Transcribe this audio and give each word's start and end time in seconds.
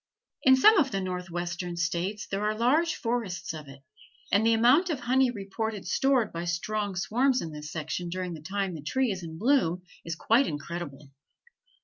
In 0.41 0.55
some 0.55 0.79
of 0.79 0.89
the 0.89 0.99
Northwestern 0.99 1.77
States 1.77 2.25
there 2.25 2.43
are 2.43 2.57
large 2.57 2.95
forests 2.95 3.53
of 3.53 3.67
it, 3.67 3.83
and 4.31 4.43
the 4.43 4.55
amount 4.55 4.89
of 4.89 5.01
honey 5.01 5.29
reported 5.29 5.85
stored 5.85 6.33
by 6.33 6.43
strong 6.45 6.95
swarms 6.95 7.39
in 7.39 7.51
this 7.51 7.71
section 7.71 8.09
during 8.09 8.33
the 8.33 8.41
time 8.41 8.73
the 8.73 8.81
tree 8.81 9.11
is 9.11 9.21
in 9.21 9.37
bloom 9.37 9.83
is 10.03 10.15
quite 10.15 10.47
incredible. 10.47 11.11